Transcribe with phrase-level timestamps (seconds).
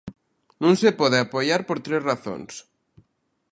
[0.63, 2.53] Non se pode apoiar por tres razóns.